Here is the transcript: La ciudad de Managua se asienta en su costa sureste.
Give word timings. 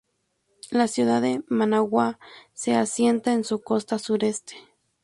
La 0.71 0.87
ciudad 0.87 1.21
de 1.21 1.43
Managua 1.47 2.17
se 2.53 2.73
asienta 2.75 3.33
en 3.33 3.43
su 3.43 3.61
costa 3.61 3.99
sureste. 3.99 4.55